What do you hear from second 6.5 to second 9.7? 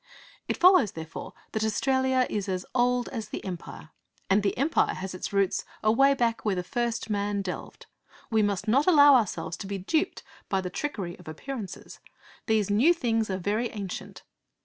the first man delved. We must not allow ourselves to